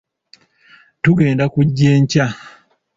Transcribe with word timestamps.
Tugenda 1.03 1.43
kujja 1.53 1.89
enkya. 1.97 2.25